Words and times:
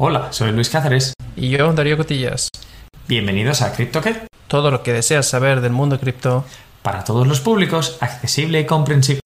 Hola, 0.00 0.32
soy 0.32 0.52
Luis 0.52 0.70
Cáceres. 0.70 1.12
Y 1.34 1.48
yo, 1.48 1.72
Darío 1.72 1.96
Cotillas. 1.96 2.50
Bienvenidos 3.08 3.62
a 3.62 3.72
CryptoKit. 3.72 4.26
Todo 4.46 4.70
lo 4.70 4.84
que 4.84 4.92
deseas 4.92 5.26
saber 5.26 5.60
del 5.60 5.72
mundo 5.72 5.98
cripto. 5.98 6.44
Para 6.82 7.02
todos 7.02 7.26
los 7.26 7.40
públicos, 7.40 7.98
accesible 8.00 8.60
y 8.60 8.64
comprensible. 8.64 9.20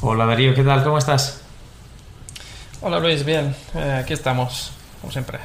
Hola 0.00 0.26
Darío, 0.26 0.52
¿qué 0.52 0.64
tal? 0.64 0.82
¿Cómo 0.82 0.98
estás? 0.98 1.42
Hola 2.80 2.98
Luis, 2.98 3.24
bien. 3.24 3.54
Eh, 3.76 4.00
aquí 4.02 4.12
estamos, 4.12 4.72
como 5.00 5.12
siempre. 5.12 5.38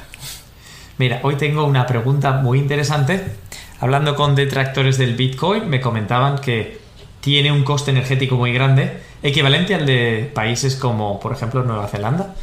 Mira, 0.98 1.20
hoy 1.22 1.36
tengo 1.36 1.64
una 1.64 1.86
pregunta 1.86 2.32
muy 2.32 2.58
interesante. 2.58 3.36
Hablando 3.78 4.16
con 4.16 4.34
detractores 4.34 4.98
del 4.98 5.14
Bitcoin, 5.14 5.68
me 5.68 5.80
comentaban 5.80 6.40
que 6.40 6.80
tiene 7.20 7.52
un 7.52 7.62
coste 7.62 7.92
energético 7.92 8.34
muy 8.34 8.52
grande, 8.52 9.00
equivalente 9.24 9.74
al 9.74 9.86
de 9.86 10.30
países 10.34 10.76
como, 10.76 11.18
por 11.18 11.32
ejemplo, 11.32 11.64
Nueva 11.64 11.88
Zelanda, 11.88 12.34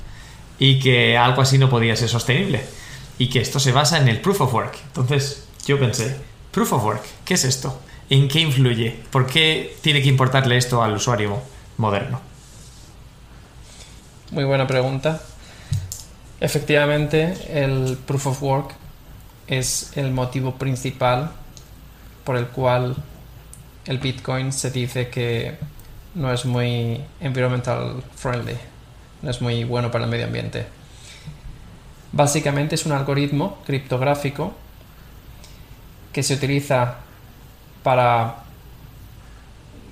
y 0.59 0.79
que 0.79 1.17
algo 1.17 1.41
así 1.41 1.57
no 1.57 1.69
podía 1.69 1.95
ser 1.95 2.09
sostenible. 2.09 2.61
Y 3.17 3.29
que 3.29 3.39
esto 3.39 3.59
se 3.59 3.71
basa 3.71 3.99
en 3.99 4.07
el 4.07 4.19
proof 4.19 4.41
of 4.41 4.53
work. 4.53 4.77
Entonces, 4.87 5.47
yo 5.65 5.79
pensé, 5.79 6.17
proof 6.51 6.73
of 6.73 6.83
work, 6.83 7.03
¿qué 7.23 7.35
es 7.35 7.45
esto? 7.45 7.79
¿En 8.09 8.27
qué 8.27 8.39
influye? 8.41 8.99
¿Por 9.11 9.27
qué 9.27 9.77
tiene 9.81 10.01
que 10.01 10.09
importarle 10.09 10.57
esto 10.57 10.81
al 10.81 10.95
usuario 10.95 11.39
moderno? 11.77 12.19
Muy 14.31 14.43
buena 14.43 14.65
pregunta. 14.65 15.21
Efectivamente, 16.39 17.35
el 17.53 17.97
proof 18.07 18.27
of 18.27 18.41
work 18.41 18.73
es 19.45 19.91
el 19.95 20.11
motivo 20.11 20.55
principal 20.55 21.31
por 22.23 22.37
el 22.37 22.47
cual 22.47 22.95
el 23.85 23.99
Bitcoin 23.99 24.51
se 24.51 24.71
dice 24.71 25.09
que 25.09 25.57
no 26.15 26.31
es 26.31 26.45
muy 26.45 27.01
environmental 27.19 28.03
friendly, 28.15 28.57
no 29.21 29.29
es 29.29 29.41
muy 29.41 29.63
bueno 29.63 29.91
para 29.91 30.05
el 30.05 30.09
medio 30.09 30.25
ambiente. 30.25 30.65
Básicamente 32.11 32.75
es 32.75 32.85
un 32.85 32.91
algoritmo 32.91 33.59
criptográfico 33.65 34.53
que 36.11 36.23
se 36.23 36.33
utiliza 36.33 36.95
para 37.83 38.35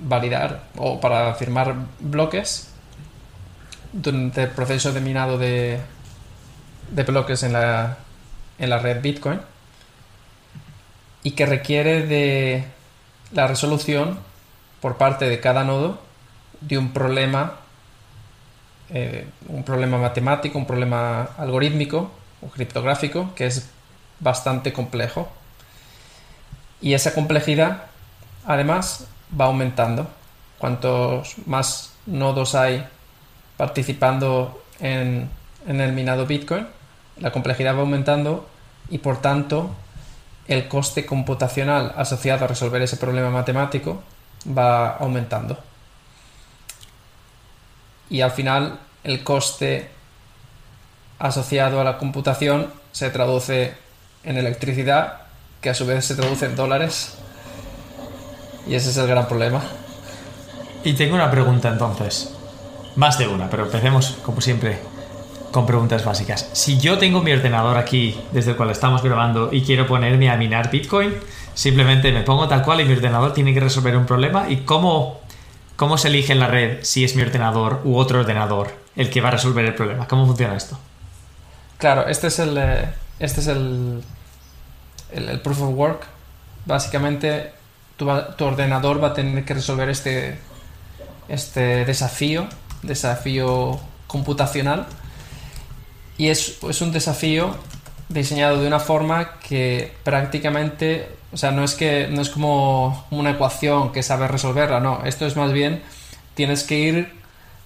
validar 0.02 0.64
o 0.76 1.00
para 1.00 1.34
firmar 1.34 1.74
bloques 1.98 2.68
durante 3.92 4.44
el 4.44 4.50
proceso 4.50 4.92
de 4.92 5.00
minado 5.00 5.38
de, 5.38 5.80
de 6.90 7.02
bloques 7.04 7.42
en 7.42 7.54
la, 7.54 7.98
en 8.58 8.70
la 8.70 8.78
red 8.78 9.00
Bitcoin 9.00 9.40
y 11.22 11.32
que 11.32 11.46
requiere 11.46 12.06
de 12.06 12.64
la 13.32 13.46
resolución 13.46 14.18
por 14.80 14.96
parte 14.96 15.28
de 15.28 15.40
cada 15.40 15.64
nodo 15.64 16.09
de 16.60 16.78
un 16.78 16.92
problema, 16.92 17.54
eh, 18.90 19.26
un 19.48 19.64
problema 19.64 19.98
matemático, 19.98 20.58
un 20.58 20.66
problema 20.66 21.22
algorítmico 21.38 22.10
o 22.42 22.48
criptográfico 22.48 23.34
que 23.34 23.46
es 23.46 23.68
bastante 24.18 24.72
complejo. 24.72 25.28
Y 26.80 26.94
esa 26.94 27.14
complejidad, 27.14 27.84
además, 28.46 29.06
va 29.38 29.46
aumentando. 29.46 30.08
Cuantos 30.58 31.36
más 31.46 31.92
nodos 32.06 32.54
hay 32.54 32.86
participando 33.56 34.62
en, 34.80 35.28
en 35.66 35.80
el 35.80 35.92
minado 35.92 36.26
Bitcoin, 36.26 36.66
la 37.18 37.32
complejidad 37.32 37.76
va 37.76 37.80
aumentando 37.80 38.48
y 38.88 38.98
por 38.98 39.20
tanto 39.20 39.70
el 40.48 40.68
coste 40.68 41.06
computacional 41.06 41.92
asociado 41.96 42.44
a 42.44 42.48
resolver 42.48 42.82
ese 42.82 42.96
problema 42.96 43.30
matemático 43.30 44.02
va 44.46 44.96
aumentando. 44.96 45.58
Y 48.10 48.20
al 48.20 48.32
final 48.32 48.78
el 49.04 49.24
coste 49.24 49.88
asociado 51.18 51.80
a 51.80 51.84
la 51.84 51.96
computación 51.96 52.66
se 52.92 53.08
traduce 53.10 53.74
en 54.24 54.36
electricidad, 54.36 55.22
que 55.60 55.70
a 55.70 55.74
su 55.74 55.86
vez 55.86 56.04
se 56.04 56.16
traduce 56.16 56.46
en 56.46 56.56
dólares. 56.56 57.16
Y 58.66 58.74
ese 58.74 58.90
es 58.90 58.96
el 58.96 59.06
gran 59.06 59.28
problema. 59.28 59.62
Y 60.84 60.94
tengo 60.94 61.14
una 61.14 61.30
pregunta 61.30 61.68
entonces. 61.68 62.34
Más 62.96 63.18
de 63.18 63.28
una, 63.28 63.48
pero 63.48 63.64
empecemos 63.64 64.18
como 64.24 64.40
siempre 64.40 64.78
con 65.52 65.66
preguntas 65.66 66.04
básicas. 66.04 66.48
Si 66.52 66.78
yo 66.78 66.98
tengo 66.98 67.22
mi 67.22 67.32
ordenador 67.32 67.76
aquí, 67.76 68.18
desde 68.32 68.52
el 68.52 68.56
cual 68.56 68.70
estamos 68.70 69.02
grabando, 69.02 69.50
y 69.52 69.62
quiero 69.62 69.86
ponerme 69.86 70.30
a 70.30 70.36
minar 70.36 70.70
Bitcoin, 70.70 71.14
simplemente 71.54 72.12
me 72.12 72.22
pongo 72.22 72.48
tal 72.48 72.62
cual 72.62 72.80
y 72.80 72.84
mi 72.84 72.94
ordenador 72.94 73.32
tiene 73.32 73.52
que 73.52 73.60
resolver 73.60 73.96
un 73.96 74.06
problema. 74.06 74.48
¿Y 74.48 74.58
cómo, 74.58 75.20
cómo 75.80 75.96
se 75.96 76.08
elige 76.08 76.34
en 76.34 76.40
la 76.40 76.46
red 76.46 76.80
si 76.82 77.04
es 77.04 77.16
mi 77.16 77.22
ordenador 77.22 77.80
u 77.84 77.96
otro 77.96 78.20
ordenador 78.20 78.70
el 78.96 79.08
que 79.08 79.22
va 79.22 79.28
a 79.28 79.30
resolver 79.30 79.64
el 79.64 79.74
problema? 79.74 80.06
¿Cómo 80.06 80.26
funciona 80.26 80.54
esto? 80.54 80.78
Claro, 81.78 82.06
este 82.06 82.26
es 82.26 82.38
el, 82.38 82.58
eh, 82.58 82.90
este 83.18 83.40
es 83.40 83.46
el, 83.46 84.02
el, 85.10 85.40
proof 85.40 85.62
of 85.62 85.70
work. 85.74 86.06
Básicamente, 86.66 87.52
tu, 87.96 88.06
tu 88.36 88.44
ordenador 88.44 89.02
va 89.02 89.08
a 89.08 89.14
tener 89.14 89.42
que 89.46 89.54
resolver 89.54 89.88
este, 89.88 90.38
este 91.30 91.86
desafío, 91.86 92.46
desafío 92.82 93.80
computacional 94.06 94.86
y 96.18 96.28
es, 96.28 96.58
un 96.62 96.92
desafío 96.92 97.56
diseñado 98.10 98.60
de 98.60 98.66
una 98.66 98.80
forma 98.80 99.38
que 99.38 99.94
prácticamente, 100.04 101.08
o 101.32 101.36
sea, 101.36 101.50
no 101.50 101.64
es 101.64 101.74
que 101.74 102.08
no 102.10 102.20
es 102.22 102.30
como 102.30 103.06
una 103.10 103.30
ecuación 103.30 103.92
que 103.92 104.02
sabes 104.02 104.30
resolverla, 104.30 104.80
no, 104.80 105.02
esto 105.04 105.26
es 105.26 105.36
más 105.36 105.52
bien 105.52 105.82
tienes 106.34 106.64
que 106.64 106.78
ir 106.78 107.12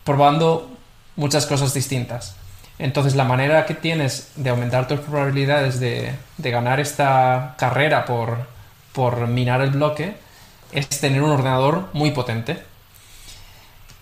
probando 0.04 0.70
muchas 1.16 1.46
cosas 1.46 1.72
distintas. 1.74 2.36
Entonces 2.78 3.14
la 3.14 3.24
manera 3.24 3.66
que 3.66 3.74
tienes 3.74 4.32
de 4.36 4.50
aumentar 4.50 4.88
tus 4.88 5.00
probabilidades 5.00 5.78
de, 5.78 6.14
ganar 6.38 6.80
esta 6.80 7.54
carrera 7.56 8.04
por, 8.04 8.48
por 8.92 9.28
minar 9.28 9.60
el 9.60 9.70
bloque 9.70 10.16
es 10.72 10.88
tener 10.88 11.22
un 11.22 11.30
ordenador 11.30 11.88
muy 11.92 12.10
potente. 12.10 12.62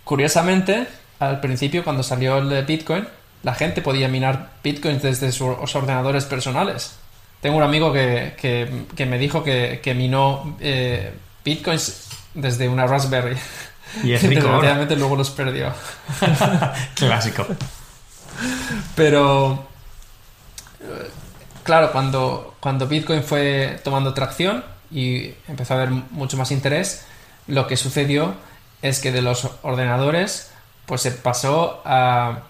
Curiosamente, 0.04 0.88
al 1.18 1.40
principio 1.40 1.84
cuando 1.84 2.02
salió 2.02 2.38
el 2.38 2.48
de 2.48 2.62
Bitcoin, 2.62 3.06
la 3.42 3.54
gente 3.54 3.82
podía 3.82 4.08
minar 4.08 4.50
bitcoins 4.62 5.02
desde 5.02 5.32
sus 5.32 5.76
ordenadores 5.76 6.24
personales. 6.24 6.96
Tengo 7.42 7.56
un 7.56 7.64
amigo 7.64 7.92
que, 7.92 8.86
me 8.98 9.18
dijo 9.18 9.42
que, 9.44 9.94
minó 9.96 10.56
eh, 10.60 11.12
bitcoins 11.44 12.08
desde 12.34 12.68
una 12.68 12.86
Raspberry. 12.86 13.36
Y 14.04 14.12
es 14.12 14.22
rico. 14.28 14.48
luego 14.96 15.16
los 15.16 15.30
perdió. 15.30 15.72
Clásico. 16.94 17.44
Pero, 18.94 19.66
claro, 21.64 21.92
cuando, 21.92 22.54
cuando 22.60 22.86
Bitcoin 22.86 23.24
fue 23.24 23.80
tomando 23.82 24.14
tracción 24.14 24.64
y 24.90 25.34
empezó 25.48 25.74
a 25.74 25.78
haber 25.78 25.90
mucho 25.90 26.36
más 26.36 26.52
interés, 26.52 27.04
lo 27.48 27.66
que 27.66 27.76
sucedió 27.76 28.34
es 28.82 29.00
que 29.00 29.10
de 29.12 29.20
los 29.20 29.48
ordenadores, 29.62 30.52
pues 30.86 31.02
se 31.02 31.10
pasó 31.10 31.82
a 31.84 32.44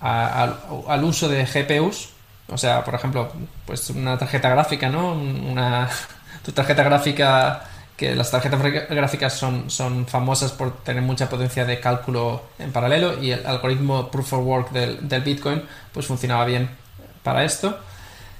al 0.00 1.04
uso 1.04 1.28
de 1.28 1.44
GPUs, 1.44 2.08
o 2.50 2.58
sea, 2.58 2.84
por 2.84 2.94
ejemplo, 2.94 3.32
pues 3.66 3.90
una 3.90 4.18
tarjeta 4.18 4.48
gráfica, 4.50 4.88
¿no? 4.88 5.12
Una, 5.12 5.88
tu 6.44 6.52
tarjeta 6.52 6.82
gráfica, 6.82 7.64
que 7.96 8.14
las 8.16 8.30
tarjetas 8.30 8.60
gráficas 8.88 9.34
son, 9.34 9.70
son 9.70 10.06
famosas 10.06 10.52
por 10.52 10.82
tener 10.82 11.02
mucha 11.02 11.28
potencia 11.28 11.64
de 11.66 11.80
cálculo 11.80 12.44
en 12.58 12.72
paralelo 12.72 13.22
y 13.22 13.32
el 13.32 13.46
algoritmo 13.46 14.10
Proof 14.10 14.32
of 14.32 14.46
Work 14.46 14.70
del, 14.70 15.20
Bitcoin 15.20 15.62
pues 15.92 16.06
funcionaba 16.06 16.46
bien 16.46 16.70
para 17.22 17.44
esto. 17.44 17.78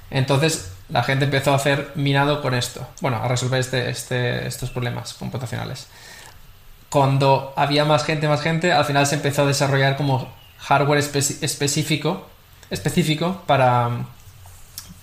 Entonces 0.09 0.71
la 0.89 1.03
gente 1.03 1.25
empezó 1.25 1.53
a 1.53 1.57
hacer 1.57 1.91
minado 1.93 2.41
con 2.41 2.55
esto, 2.55 2.87
bueno, 3.01 3.17
a 3.17 3.27
resolver 3.27 3.59
este, 3.59 3.89
este, 3.89 4.47
estos 4.47 4.71
problemas 4.71 5.13
computacionales. 5.13 5.87
Cuando 6.89 7.53
había 7.55 7.85
más 7.85 8.03
gente, 8.03 8.27
más 8.27 8.41
gente, 8.41 8.73
al 8.73 8.83
final 8.83 9.05
se 9.05 9.15
empezó 9.15 9.43
a 9.43 9.45
desarrollar 9.45 9.95
como 9.95 10.27
hardware 10.57 10.97
específico, 10.97 12.30
específico 12.71 13.43
para, 13.45 14.05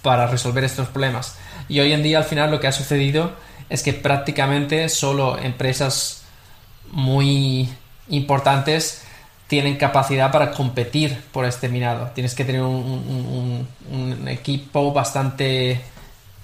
para 0.03 0.27
resolver 0.27 0.65
estos 0.65 0.89
problemas. 0.89 1.37
Y 1.69 1.79
hoy 1.81 1.93
en 1.93 2.03
día 2.03 2.19
al 2.19 2.25
final 2.25 2.51
lo 2.51 2.59
que 2.59 2.67
ha 2.67 2.73
sucedido 2.73 3.33
es 3.69 3.83
que 3.83 3.93
prácticamente 3.93 4.89
solo 4.89 5.39
empresas 5.39 6.23
muy 6.91 7.69
importantes 8.09 9.05
tienen 9.47 9.77
capacidad 9.77 10.31
para 10.31 10.51
competir 10.53 11.23
por 11.33 11.45
este 11.45 11.69
minado. 11.69 12.11
Tienes 12.15 12.35
que 12.35 12.45
tener 12.45 12.63
un, 12.63 13.67
equipo 14.29 14.93
bastante 14.93 15.81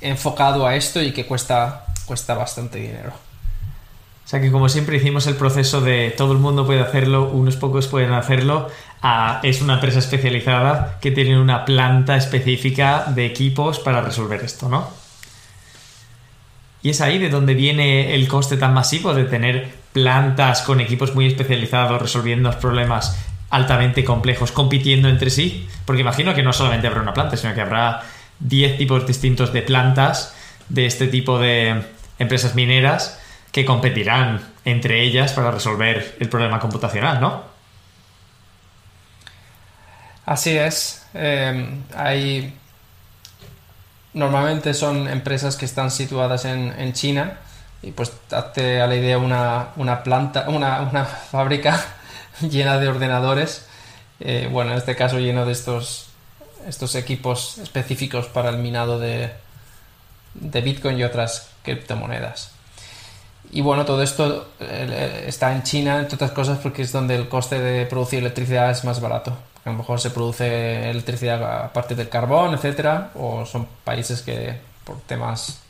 enfocado 0.00 0.66
a 0.66 0.74
esto 0.74 1.02
y 1.02 1.12
que 1.12 1.26
cuesta, 1.26 1.86
cuesta 2.06 2.34
bastante 2.34 2.78
dinero. 2.78 3.12
O 4.24 4.26
sea 4.26 4.40
que 4.40 4.50
como 4.50 4.70
siempre 4.70 4.96
hicimos 4.96 5.26
el 5.26 5.36
proceso 5.36 5.82
de 5.82 6.10
todo 6.16 6.32
el 6.32 6.38
mundo 6.38 6.64
puede 6.64 6.80
hacerlo, 6.80 7.28
unos 7.28 7.56
pocos 7.56 7.88
pueden 7.88 8.12
hacerlo, 8.14 8.70
es 9.42 9.60
una 9.60 9.74
empresa 9.74 9.98
especializada 9.98 10.98
que 11.00 11.10
tiene 11.10 11.38
una 11.38 11.66
planta 11.66 12.16
específica 12.16 13.04
de 13.14 13.26
equipos 13.26 13.78
para 13.80 14.00
resolver 14.00 14.42
esto, 14.42 14.70
¿no? 14.70 14.88
Y 16.82 16.90
es 16.90 17.02
ahí 17.02 17.18
de 17.18 17.28
donde 17.28 17.54
viene 17.54 18.14
el 18.14 18.26
coste 18.26 18.56
tan 18.56 18.72
masivo 18.72 19.12
de 19.14 19.24
tener 19.24 19.72
plantas 19.92 20.62
con 20.62 20.80
equipos 20.80 21.14
muy 21.14 21.26
especializados 21.26 22.00
resolviendo 22.00 22.50
problemas 22.58 23.18
altamente 23.50 24.04
complejos 24.04 24.52
compitiendo 24.52 25.08
entre 25.08 25.28
sí, 25.30 25.68
porque 25.84 26.00
imagino 26.00 26.34
que 26.34 26.42
no 26.42 26.52
solamente 26.52 26.86
habrá 26.86 27.02
una 27.02 27.14
planta, 27.14 27.36
sino 27.36 27.54
que 27.54 27.60
habrá 27.60 28.02
10 28.40 28.78
tipos 28.78 29.06
distintos 29.06 29.52
de 29.52 29.62
plantas 29.62 30.34
de 30.70 30.86
este 30.86 31.08
tipo 31.08 31.38
de 31.38 31.82
empresas 32.18 32.54
mineras 32.54 33.20
que 33.54 33.64
competirán 33.64 34.40
entre 34.64 35.04
ellas 35.04 35.32
para 35.32 35.52
resolver 35.52 36.16
el 36.18 36.28
problema 36.28 36.58
computacional, 36.58 37.20
¿no? 37.20 37.44
Así 40.26 40.58
es. 40.58 41.06
Eh, 41.14 41.78
hay 41.94 42.52
normalmente 44.12 44.74
son 44.74 45.08
empresas 45.08 45.54
que 45.54 45.66
están 45.66 45.92
situadas 45.92 46.44
en, 46.46 46.92
China 46.94 47.38
y 47.80 47.92
pues 47.92 48.12
hazte 48.32 48.80
a 48.80 48.88
la 48.88 48.96
idea 48.96 49.18
una, 49.18 50.02
planta, 50.02 50.48
una, 50.48 51.04
fábrica 51.30 51.80
llena 52.40 52.78
de 52.78 52.88
ordenadores, 52.88 53.68
eh, 54.18 54.48
bueno, 54.50 54.72
en 54.72 54.78
este 54.78 54.96
caso 54.96 55.20
lleno 55.20 55.46
de 55.46 55.52
estos, 55.52 56.08
estos 56.66 56.96
equipos 56.96 57.58
específicos 57.58 58.26
para 58.26 58.50
el 58.50 58.58
minado 58.58 58.98
de, 58.98 59.32
de 60.34 60.60
Bitcoin 60.60 60.98
y 60.98 61.04
otras 61.04 61.50
criptomonedas. 61.62 62.53
Y 63.52 63.60
bueno, 63.60 63.84
todo 63.84 64.02
esto 64.02 64.48
eh, 64.60 65.24
está 65.28 65.52
en 65.54 65.62
China, 65.62 66.00
entre 66.00 66.16
otras 66.16 66.32
cosas, 66.32 66.58
porque 66.58 66.82
es 66.82 66.92
donde 66.92 67.14
el 67.14 67.28
coste 67.28 67.60
de 67.60 67.86
producir 67.86 68.18
electricidad 68.18 68.70
es 68.70 68.84
más 68.84 69.00
barato 69.00 69.36
a 69.64 69.70
lo 69.70 69.78
mejor 69.78 70.00
se 70.00 70.10
produce 70.10 70.90
electricidad 70.90 71.42
a 71.64 71.72
partir 71.72 71.96
del 71.96 72.08
carbón, 72.08 72.54
etcétera, 72.54 73.10
o 73.14 73.46
son 73.46 73.66
países 73.82 74.20
que 74.20 74.58
por 74.84 75.00
temas 75.02 75.60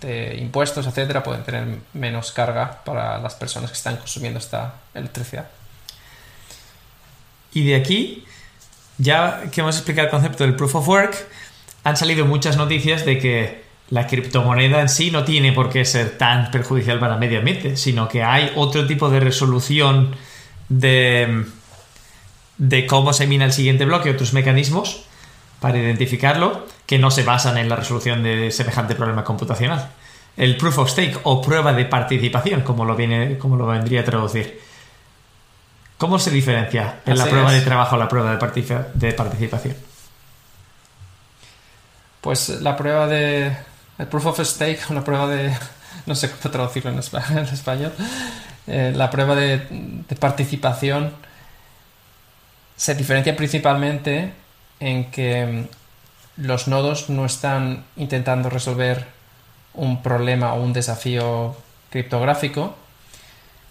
de 0.00 0.36
impuestos, 0.38 0.86
etcétera, 0.86 1.24
pueden 1.24 1.42
tener 1.42 1.78
menos 1.92 2.30
carga 2.30 2.82
para 2.84 3.18
las 3.18 3.34
personas 3.34 3.70
que 3.70 3.76
están 3.76 3.96
consumiendo 3.96 4.38
esta 4.38 4.74
electricidad. 4.94 5.48
Y 7.52 7.66
de 7.66 7.74
aquí, 7.74 8.24
ya 8.98 9.42
que 9.50 9.60
hemos 9.60 9.76
explicado 9.76 10.06
el 10.06 10.10
concepto 10.10 10.44
del 10.44 10.54
proof 10.54 10.76
of 10.76 10.88
work, 10.88 11.16
han 11.82 11.96
salido 11.96 12.26
muchas 12.26 12.56
noticias 12.56 13.04
de 13.04 13.18
que 13.18 13.65
la 13.90 14.06
criptomoneda 14.06 14.80
en 14.80 14.88
sí 14.88 15.10
no 15.10 15.24
tiene 15.24 15.52
por 15.52 15.70
qué 15.70 15.84
ser 15.84 16.18
tan 16.18 16.50
perjudicial 16.50 16.98
para 16.98 17.14
el 17.14 17.20
medio 17.20 17.38
ambiente, 17.38 17.76
sino 17.76 18.08
que 18.08 18.22
hay 18.22 18.52
otro 18.56 18.86
tipo 18.86 19.08
de 19.10 19.20
resolución 19.20 20.14
de 20.68 21.44
de 22.58 22.86
cómo 22.86 23.12
se 23.12 23.26
mina 23.26 23.44
el 23.44 23.52
siguiente 23.52 23.84
bloque, 23.84 24.10
otros 24.10 24.32
mecanismos 24.32 25.04
para 25.60 25.78
identificarlo 25.78 26.66
que 26.86 26.98
no 26.98 27.10
se 27.10 27.22
basan 27.22 27.58
en 27.58 27.68
la 27.68 27.76
resolución 27.76 28.22
de 28.22 28.50
semejante 28.50 28.94
problema 28.94 29.24
computacional. 29.24 29.90
El 30.36 30.56
proof 30.56 30.78
of 30.78 30.90
stake 30.90 31.18
o 31.24 31.40
prueba 31.40 31.72
de 31.72 31.86
participación, 31.86 32.60
como 32.60 32.84
lo, 32.84 32.94
viene, 32.94 33.38
como 33.38 33.56
lo 33.56 33.66
vendría 33.66 34.02
a 34.02 34.04
traducir. 34.04 34.60
¿Cómo 35.96 36.18
se 36.18 36.30
diferencia 36.30 37.00
en 37.06 37.16
la 37.16 37.24
prueba 37.24 37.50
de 37.50 37.62
trabajo 37.62 37.96
la 37.96 38.08
prueba 38.08 38.36
de, 38.36 38.84
de 38.94 39.12
participación? 39.14 39.76
Pues 42.20 42.48
la 42.60 42.76
prueba 42.76 43.06
de. 43.06 43.56
El 43.98 44.06
proof 44.06 44.26
of 44.26 44.40
stake, 44.40 44.80
una 44.90 45.04
prueba 45.04 45.28
de. 45.28 45.52
No 46.06 46.14
sé 46.14 46.30
cómo 46.30 46.52
traducirlo 46.52 46.90
en 46.90 46.98
español. 47.52 47.92
Eh, 48.66 48.92
la 48.94 49.10
prueba 49.10 49.34
de, 49.34 49.58
participación 50.18 51.12
se 52.76 52.94
diferencia 52.94 53.36
principalmente 53.36 54.32
en 54.80 55.10
que 55.10 55.46
mm, 55.46 56.44
los 56.46 56.68
nodos 56.68 57.08
no 57.08 57.24
están 57.24 57.84
intentando 57.96 58.50
resolver 58.50 59.06
un 59.74 60.02
problema 60.02 60.54
o 60.54 60.62
un 60.62 60.72
desafío 60.72 61.56
criptográfico, 61.90 62.76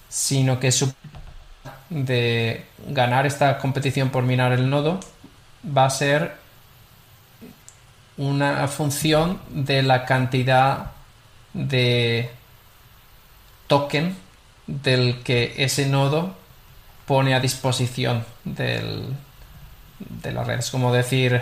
sino 0.10 0.60
que 0.60 0.72
su 0.72 0.94
de 1.90 2.66
ganar 2.88 3.26
esta 3.26 3.58
competición 3.60 4.10
por 4.10 4.24
minar 4.24 4.52
el 4.52 4.70
nodo 4.70 5.00
va 5.66 5.86
a 5.86 5.90
ser 5.90 6.36
una 8.18 8.68
función 8.68 9.40
de 9.50 9.84
la 9.84 10.06
cantidad 10.06 10.92
de 11.54 12.32
token 13.68 14.16
del 14.68 15.22
que 15.24 15.54
ese 15.58 15.88
nodo 15.88 16.36
pone 17.06 17.36
a 17.36 17.40
disposición 17.40 18.26
del, 18.44 19.16
de 20.00 20.32
la 20.32 20.44
red. 20.44 20.60
Es 20.60 20.72
como 20.72 20.94
decir, 20.94 21.42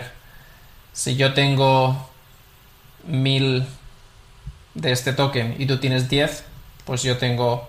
si 0.92 1.16
yo 1.16 1.32
tengo 1.32 2.10
mil 3.06 3.66
de 4.74 4.92
este 4.92 5.12
token 5.12 5.56
y 5.58 5.66
tú 5.66 5.78
tienes 5.78 6.08
10, 6.08 6.44
pues 6.84 7.02
yo 7.02 7.16
tengo 7.18 7.68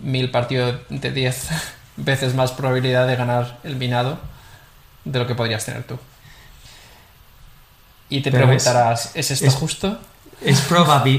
mil 0.00 0.30
partidos 0.30 0.80
de 0.88 1.10
10 1.10 1.48
veces 1.96 2.34
más 2.34 2.52
probabilidad 2.52 3.06
de 3.06 3.16
ganar 3.16 3.58
el 3.64 3.76
minado 3.76 4.18
de 5.04 5.18
lo 5.18 5.26
que 5.26 5.34
podrías 5.34 5.64
tener 5.64 5.84
tú. 5.84 5.98
Y 8.08 8.20
te 8.20 8.30
preguntarás, 8.30 9.12
es, 9.14 9.30
esto 9.30 9.50
justo? 9.50 9.98
Es, 10.40 10.64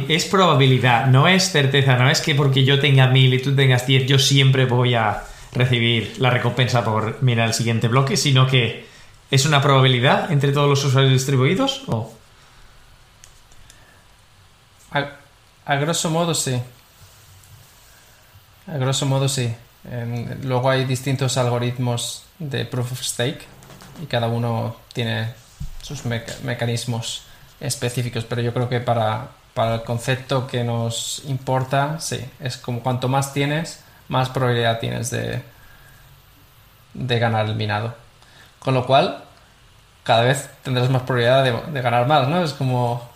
es 0.10 0.25
probabilidad, 0.25 1.07
no 1.07 1.28
es 1.28 1.51
certeza, 1.51 1.98
no 1.98 2.10
es 2.10 2.22
que 2.22 2.36
porque 2.36 2.63
yo 2.63 2.80
tenga 2.80 3.07
mil 3.07 3.34
y 3.34 3.42
tú 3.42 3.56
tengas 3.56 3.86
diez, 3.88 4.07
yo 4.07 4.19
siempre 4.19 4.66
voy 4.66 4.95
a 4.95 5.24
recibir 5.54 6.16
la 6.19 6.30
recompensa 6.30 6.84
por 6.84 7.22
mirar 7.24 7.48
el 7.48 7.54
siguiente 7.54 7.88
bloque, 7.88 8.16
sino 8.16 8.48
que 8.48 8.86
es 9.31 9.45
una 9.45 9.62
probabilidad 9.62 10.31
entre 10.31 10.51
todos 10.51 10.69
los 10.69 10.84
usuarios 10.84 11.13
distribuidos 11.13 11.84
o... 11.88 12.13
A, 15.66 15.75
grosso 15.75 16.10
modo 16.10 16.33
sí. 16.33 16.62
A 18.68 18.78
grosso 18.78 19.06
modo 19.06 19.28
sí. 19.28 19.54
luego 20.44 20.69
hay 20.69 20.86
distintos 20.86 21.38
algoritmos 21.38 22.24
de 22.40 22.63
proof 22.63 22.94
of 22.94 23.01
stake 23.01 23.45
y 24.01 24.06
cada 24.06 24.28
uno 24.28 24.78
tiene 24.94 25.33
sus 25.82 26.06
mecanismos 26.06 27.24
específicos, 27.60 28.26
pero 28.26 28.42
yo 28.42 28.54
creo 28.54 28.70
que 28.70 28.80
para, 28.80 29.30
el 29.56 29.84
concepto 29.84 30.46
que 30.48 30.64
nos 30.64 31.24
importa, 31.26 32.00
sí, 32.00 32.24
es 32.40 32.58
como 32.58 32.82
cuanto 32.82 33.08
más 33.08 33.34
tienes, 33.34 33.84
más 34.08 34.30
probabilidad 34.30 34.80
tienes 34.80 35.10
de, 35.10 35.42
de 36.94 37.20
ganar 37.20 37.48
el 37.48 37.56
minado. 37.56 37.96
Con 38.60 38.74
lo 38.74 38.86
cual, 38.86 39.24
cada 40.04 40.22
vez 40.22 40.50
tendrás 40.64 40.90
más 40.90 41.02
probabilidad 41.04 41.44
de, 41.44 41.72
de, 41.72 41.82
ganar 41.82 42.08
más, 42.08 42.28
¿no? 42.28 42.44
Es 42.44 42.54
como 42.54 43.10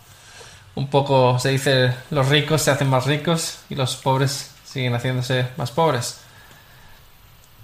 un 0.76 0.88
poco, 0.88 1.38
se 1.40 1.50
dice, 1.50 1.94
los 2.10 2.30
ricos 2.30 2.62
se 2.62 2.72
hacen 2.72 2.90
más 2.90 3.06
ricos 3.06 3.60
y 3.70 3.76
los 3.76 3.96
pobres 3.96 4.52
siguen 4.66 4.94
haciéndose 4.94 5.48
más 5.58 5.72
pobres. 5.72 6.22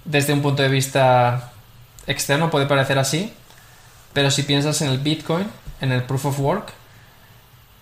Desde 0.04 0.32
un 0.32 0.42
punto 0.42 0.62
de 0.62 0.68
vista 0.68 1.50
externo 2.06 2.50
puede 2.50 2.66
parecer 2.66 2.98
así, 2.98 3.34
pero 4.18 4.32
si 4.32 4.42
piensas 4.42 4.82
en 4.82 4.88
el 4.88 4.98
Bitcoin, 4.98 5.46
en 5.80 5.92
el 5.92 6.02
Proof 6.02 6.26
of 6.26 6.40
Work. 6.40 6.72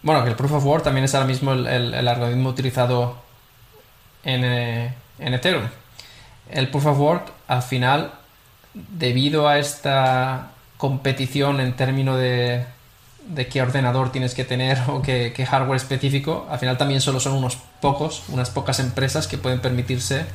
Bueno, 0.02 0.22
que 0.22 0.28
el 0.28 0.36
Proof 0.36 0.52
of 0.52 0.66
Work 0.66 0.84
también 0.84 1.04
es 1.06 1.14
ahora 1.14 1.26
mismo 1.26 1.54
el, 1.54 2.06
algoritmo 2.06 2.50
utilizado 2.50 3.16
en, 4.22 4.44
eh, 4.44 4.94
en, 5.18 5.32
Ethereum. 5.32 5.64
El 6.50 6.68
Proof 6.68 6.88
of 6.88 6.98
Work, 6.98 7.32
al 7.48 7.62
final, 7.62 8.12
debido 8.74 9.48
a 9.48 9.56
esta 9.58 10.50
competición 10.76 11.58
en 11.58 11.74
términos 11.74 12.18
de, 12.18 12.66
de 13.28 13.46
qué 13.46 13.62
ordenador 13.62 14.12
tienes 14.12 14.34
que 14.34 14.44
tener 14.44 14.78
o 14.88 15.00
qué, 15.00 15.32
hardware 15.48 15.76
específico, 15.76 16.46
al 16.50 16.58
final 16.58 16.76
también 16.76 17.00
solo 17.00 17.18
son 17.18 17.32
unos 17.32 17.56
pocos, 17.80 18.24
unas 18.28 18.50
pocas 18.50 18.78
empresas 18.78 19.26
que 19.26 19.38
pueden 19.38 19.60
permitirse 19.60 20.26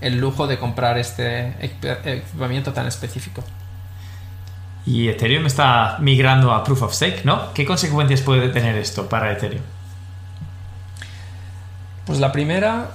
el 0.00 0.18
lujo 0.18 0.48
de 0.48 0.58
comprar 0.58 0.98
este 0.98 1.54
equipamiento 1.62 2.72
tan 2.72 2.88
específico. 2.88 3.44
Y 4.88 5.08
Ethereum 5.10 5.44
está 5.44 5.98
migrando 6.00 6.50
a 6.50 6.64
Proof 6.64 6.80
of 6.80 6.94
Stake, 6.94 7.20
¿no? 7.22 7.52
¿Qué 7.52 7.66
consecuencias 7.66 8.22
puede 8.22 8.48
tener 8.48 8.74
esto 8.76 9.06
para 9.06 9.30
Ethereum? 9.30 9.62
Pues 12.06 12.18
la 12.20 12.32
primera, 12.32 12.92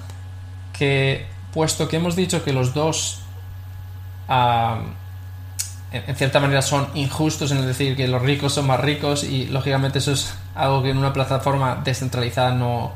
que 0.75 1.27
puesto 1.53 1.87
que 1.87 1.97
hemos 1.97 2.15
dicho 2.15 2.43
que 2.43 2.51
los 2.51 2.73
dos 2.73 3.21
en 5.91 6.15
cierta 6.15 6.39
manera 6.39 6.63
son 6.63 6.87
injustos 6.95 7.51
en 7.51 7.63
decir 7.67 7.95
que 7.95 8.07
los 8.07 8.23
ricos 8.23 8.53
son 8.53 8.65
más 8.65 8.79
ricos 8.79 9.23
y 9.23 9.45
lógicamente 9.45 9.99
eso 9.99 10.13
es 10.13 10.33
algo 10.55 10.81
que 10.81 10.89
en 10.89 10.97
una 10.97 11.13
plataforma 11.13 11.81
descentralizada 11.83 12.55
no, 12.55 12.91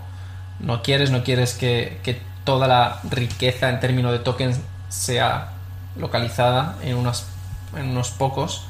no 0.59 0.81
quieres, 0.81 1.11
no 1.11 1.23
quieres 1.23 1.53
que, 1.53 1.99
que, 2.01 2.19
toda 2.43 2.67
la 2.67 3.01
riqueza 3.07 3.69
en 3.69 3.79
términos 3.81 4.13
de 4.13 4.19
tokens 4.19 4.59
sea 4.87 5.49
localizada 5.97 6.77
en 6.81 6.95
unos, 6.95 7.27
en 7.75 7.89
unos 7.89 8.09
pocos 8.11 8.65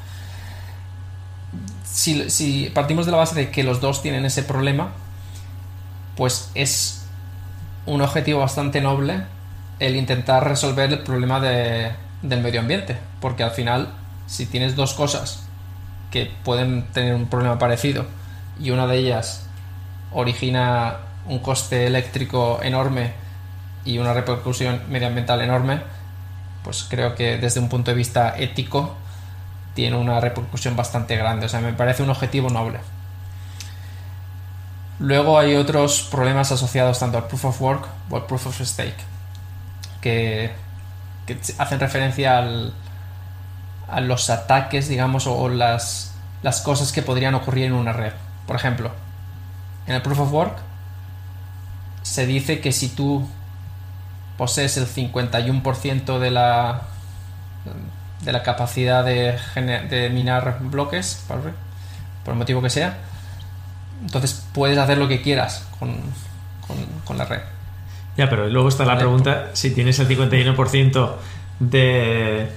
si, 1.91 2.71
partimos 2.73 3.05
de 3.05 3.11
la 3.11 3.17
base 3.17 3.35
de 3.35 3.51
que 3.51 3.63
los 3.63 3.81
dos 3.81 4.01
tienen 4.01 4.25
ese 4.25 4.43
problema, 4.43 4.89
pues 6.15 6.51
es 6.55 7.05
un 7.85 8.01
objetivo 8.01 8.39
bastante 8.39 8.81
noble 8.81 9.23
el 9.79 9.95
intentar 9.95 10.47
resolver 10.47 10.91
el 10.91 10.99
problema 10.99 11.39
del 11.39 12.41
medio 12.41 12.59
ambiente. 12.59 12.97
Porque 13.19 13.43
al 13.43 13.51
final, 13.51 13.93
si 14.25 14.45
tienes 14.45 14.75
dos 14.75 14.93
cosas 14.93 15.43
que 16.11 16.31
pueden 16.43 16.87
tener 16.91 17.15
un 17.15 17.27
problema 17.27 17.59
parecido 17.59 18.05
y 18.59 18.71
una 18.71 18.87
de 18.87 18.97
ellas 18.97 19.45
origina 20.11 20.97
un 21.27 21.39
coste 21.39 21.87
eléctrico 21.87 22.59
enorme 22.63 23.11
y 23.85 23.97
una 23.97 24.13
repercusión 24.13 24.81
medioambiental 24.89 25.41
enorme, 25.41 25.81
pues 26.63 26.85
creo 26.89 27.15
que 27.15 27.37
desde 27.37 27.59
un 27.59 27.69
punto 27.69 27.91
de 27.91 27.97
vista 27.97 28.35
ético 28.37 28.95
tiene 29.77 29.95
una 29.95 30.19
repercusión 30.19 30.75
bastante 30.75 31.15
grande. 31.17 31.45
O 31.45 31.49
sea, 31.49 31.61
me 31.61 31.71
parece 31.71 32.01
un 32.01 32.09
objetivo 32.09 32.49
noble. 32.49 32.79
Luego 34.97 35.37
hay 35.37 35.53
otros 35.53 36.07
problemas 36.09 36.51
asociados 36.51 36.97
tanto 36.97 37.19
al 37.19 37.27
proof 37.27 37.45
of 37.45 37.61
work 37.61 37.87
o 38.09 38.15
al 38.15 38.25
proof 38.25 38.47
of 38.47 38.59
stake, 38.59 38.97
que, 40.01 40.51
hacen 41.59 41.79
referencia 41.79 42.39
al, 42.39 42.73
a 43.87 44.01
los 44.01 44.31
ataques, 44.31 44.87
digamos, 44.87 45.27
o, 45.27 45.47
las, 45.47 46.15
las 46.41 46.61
cosas 46.61 46.91
que 46.91 47.03
podrían 47.03 47.35
ocurrir 47.35 47.65
en 47.65 47.73
una 47.73 47.93
red. 47.93 48.13
Por 48.47 48.55
ejemplo, 48.55 48.89
en 49.85 49.93
el 49.93 50.01
proof 50.01 50.21
of 50.21 50.33
work 50.33 50.57
se 52.01 52.25
dice 52.25 52.61
que 52.61 52.71
si 52.71 52.89
tú 52.89 53.29
posees 54.39 54.77
el 54.77 54.87
51% 54.87 56.17
de 56.17 56.31
la 56.31 56.81
de 58.21 58.31
la 58.31 58.43
capacidad 58.43 59.05
de, 59.05 59.37
de 59.89 60.09
minar 60.09 60.57
bloques, 60.61 61.23
por, 61.27 61.39
por 62.23 62.33
el 62.33 62.37
motivo 62.37 62.61
que 62.61 62.69
sea, 62.69 62.97
entonces 64.03 64.45
puedes 64.53 64.77
hacer 64.77 64.97
lo 64.97 65.07
que 65.07 65.21
quieras 65.21 65.67
con, 65.79 67.17
la 67.17 67.25
red. 67.25 67.39
Ya, 68.17 68.29
pero 68.29 68.47
luego 68.49 68.69
está 68.69 68.85
la 68.85 68.97
pregunta, 68.97 69.51
si 69.53 69.71
tienes 69.71 69.99
el 69.99 70.07
51% 70.07 71.15
de, 71.59 72.49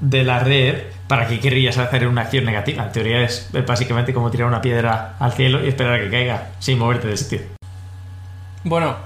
de 0.00 0.24
la 0.24 0.38
red, 0.40 0.82
¿para 1.06 1.28
qué 1.28 1.38
querrías 1.38 1.78
hacer 1.78 2.08
una 2.08 2.22
acción 2.22 2.44
negativa? 2.44 2.84
En 2.84 2.92
teoría 2.92 3.22
es 3.22 3.48
básicamente 3.66 4.12
como 4.12 4.30
tirar 4.30 4.48
una 4.48 4.60
piedra 4.60 5.14
al 5.18 5.32
cielo 5.32 5.64
y 5.64 5.68
esperar 5.68 5.94
a 5.94 5.98
que 6.00 6.10
caiga 6.10 6.48
sin 6.58 6.78
moverte 6.78 7.08
de 7.08 7.16
sitio. 7.16 7.40
Bueno, 8.64 8.96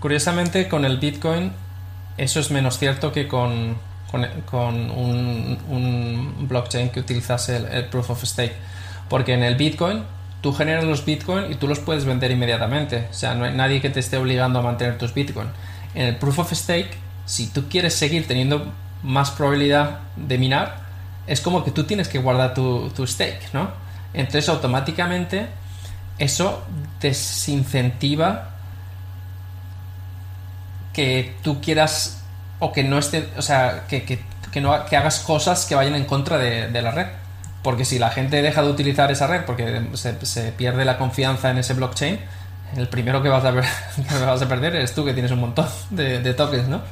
curiosamente 0.00 0.68
con 0.68 0.84
el 0.84 0.98
Bitcoin 0.98 1.52
eso 2.16 2.40
es 2.40 2.50
menos 2.50 2.78
cierto 2.78 3.12
que 3.12 3.28
con, 3.28 3.76
un, 4.12 5.58
blockchain 6.48 6.90
que 6.90 7.00
utilizase 7.00 7.56
el 7.56 7.86
Proof 7.86 8.10
of 8.10 8.24
Stake 8.24 8.54
porque 9.12 9.34
en 9.34 9.42
el 9.42 9.56
Bitcoin 9.56 10.04
tú 10.40 10.52
generas 10.54 10.84
los 10.84 11.04
Bitcoin 11.04 11.52
y 11.52 11.56
tú 11.56 11.68
los 11.68 11.80
puedes 11.80 12.06
vender 12.06 12.30
inmediatamente. 12.30 13.08
O 13.10 13.14
sea, 13.14 13.34
no 13.34 13.44
hay 13.44 13.54
nadie 13.54 13.80
que 13.80 13.90
te 13.90 14.00
esté 14.00 14.16
obligando 14.16 14.58
a 14.58 14.62
mantener 14.62 14.96
tus 14.96 15.12
Bitcoin. 15.12 15.48
En 15.94 16.06
el 16.06 16.16
Proof 16.16 16.38
of 16.38 16.52
Stake, 16.52 16.90
si 17.26 17.48
tú 17.48 17.68
quieres 17.68 17.94
seguir 17.94 18.26
teniendo 18.26 18.72
más 19.02 19.30
probabilidad 19.30 20.00
de 20.16 20.38
minar, 20.38 20.78
es 21.26 21.42
como 21.42 21.62
que 21.62 21.70
tú 21.70 21.84
tienes 21.84 22.08
que 22.08 22.18
guardar 22.18 22.54
tu, 22.54 22.88
tu 22.96 23.06
stake, 23.06 23.52
¿no? 23.52 23.70
Entonces 24.14 24.48
automáticamente 24.48 25.46
eso 26.18 26.64
desincentiva 27.00 28.51
que 30.92 31.34
tú 31.42 31.60
quieras 31.60 32.22
o 32.58 32.72
que 32.72 32.84
no 32.84 32.98
esté, 32.98 33.28
o 33.36 33.42
sea, 33.42 33.84
que, 33.88 34.20
no, 34.60 34.84
que 34.86 34.96
hagas 34.96 35.20
cosas 35.20 35.66
que 35.66 35.74
vayan 35.74 35.94
en 35.94 36.04
contra 36.04 36.38
de 36.38 36.82
la 36.82 36.90
red. 36.90 37.06
Porque 37.62 37.84
si 37.84 37.98
la 37.98 38.10
gente 38.10 38.42
deja 38.42 38.62
de 38.62 38.70
utilizar 38.70 39.10
esa 39.10 39.26
red 39.28 39.44
porque 39.44 39.82
se, 39.94 40.52
pierde 40.52 40.84
la 40.84 40.98
confianza 40.98 41.50
en 41.50 41.58
ese 41.58 41.74
blockchain, 41.74 42.18
el 42.76 42.88
primero 42.88 43.22
que 43.22 43.28
vas 43.28 43.44
a, 43.44 43.50
vas 44.26 44.42
a 44.42 44.48
perder 44.48 44.76
es 44.76 44.94
tú 44.94 45.04
que 45.04 45.12
tienes 45.12 45.30
un 45.30 45.40
montón 45.40 45.68
de, 45.90 46.34
tokens, 46.34 46.68
¿no? 46.68 46.82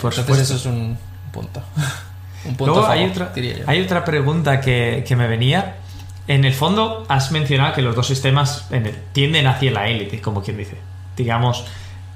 Por 0.00 0.14
Entonces 0.14 0.50
eso 0.50 0.56
es 0.56 0.66
un 0.66 0.98
punto. 1.30 1.62
Un 2.46 2.56
punto 2.56 2.86
hay, 2.86 3.06
otra, 3.06 3.32
hay 3.66 3.80
otra 3.80 4.04
pregunta 4.04 4.60
que, 4.60 5.02
me 5.16 5.26
venía. 5.26 5.76
En 6.28 6.44
el 6.44 6.52
fondo 6.52 7.06
has 7.08 7.32
mencionado 7.32 7.72
que 7.72 7.80
los 7.80 7.96
dos 7.96 8.06
sistemas 8.06 8.66
tienden 9.12 9.46
hacia 9.46 9.70
la 9.70 9.88
élite, 9.88 10.20
como 10.20 10.42
quien 10.42 10.58
dice. 10.58 10.76
Digamos, 11.16 11.64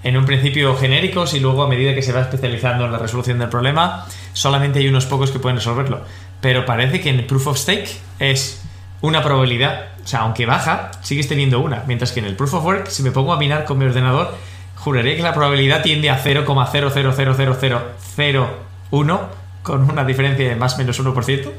en 0.02 0.16
un 0.16 0.26
principio 0.26 0.76
genéricos 0.76 1.34
y 1.34 1.40
luego 1.40 1.62
a 1.62 1.68
medida 1.68 1.94
que 1.94 2.02
se 2.02 2.12
va 2.12 2.20
especializando 2.20 2.84
en 2.84 2.92
la 2.92 2.98
resolución 2.98 3.38
del 3.38 3.48
problema, 3.48 4.06
solamente 4.32 4.78
hay 4.78 4.88
unos 4.88 5.06
pocos 5.06 5.30
que 5.30 5.38
pueden 5.38 5.56
resolverlo 5.56 6.02
pero 6.40 6.64
parece 6.64 7.00
que 7.00 7.10
en 7.10 7.18
el 7.20 7.26
proof 7.26 7.46
of 7.48 7.58
stake 7.58 7.88
es 8.18 8.62
una 9.00 9.22
probabilidad. 9.22 9.86
O 10.02 10.06
sea, 10.06 10.20
aunque 10.20 10.46
baja, 10.46 10.92
sigues 11.02 11.28
teniendo 11.28 11.60
una. 11.60 11.84
Mientras 11.86 12.12
que 12.12 12.20
en 12.20 12.26
el 12.26 12.36
proof 12.36 12.54
of 12.54 12.64
work, 12.64 12.86
si 12.88 13.02
me 13.02 13.10
pongo 13.10 13.32
a 13.32 13.38
minar 13.38 13.64
con 13.64 13.78
mi 13.78 13.86
ordenador, 13.86 14.36
juraría 14.76 15.16
que 15.16 15.22
la 15.22 15.34
probabilidad 15.34 15.82
tiende 15.82 16.10
a 16.10 16.22
0,0000001 16.22 19.20
con 19.62 19.90
una 19.90 20.04
diferencia 20.04 20.48
de 20.48 20.54
más 20.56 20.76
o 20.76 20.78
menos 20.78 21.02
1%. 21.02 21.50